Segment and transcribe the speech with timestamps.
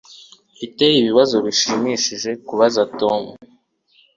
[0.53, 3.21] Mfite ibibazo bishimishije kubaza Tom